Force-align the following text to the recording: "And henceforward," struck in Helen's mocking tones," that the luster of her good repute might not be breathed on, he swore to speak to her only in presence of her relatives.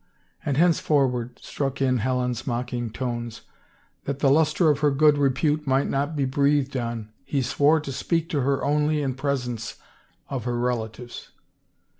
"And 0.47 0.57
henceforward," 0.57 1.37
struck 1.43 1.79
in 1.79 1.99
Helen's 1.99 2.47
mocking 2.47 2.89
tones," 2.89 3.41
that 4.05 4.17
the 4.17 4.31
luster 4.31 4.71
of 4.71 4.79
her 4.79 4.89
good 4.89 5.15
repute 5.15 5.67
might 5.67 5.87
not 5.87 6.15
be 6.15 6.25
breathed 6.25 6.75
on, 6.75 7.11
he 7.23 7.43
swore 7.43 7.79
to 7.81 7.91
speak 7.91 8.27
to 8.29 8.41
her 8.41 8.65
only 8.65 9.03
in 9.03 9.13
presence 9.13 9.75
of 10.27 10.45
her 10.45 10.57
relatives. 10.57 11.29